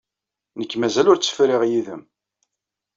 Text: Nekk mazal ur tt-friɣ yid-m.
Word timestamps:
Nekk 0.59 0.73
mazal 0.77 1.09
ur 1.11 1.17
tt-friɣ 1.17 1.61
yid-m. 1.69 2.01